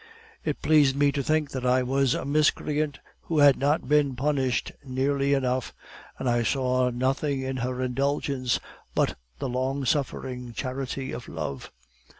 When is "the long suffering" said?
9.37-10.53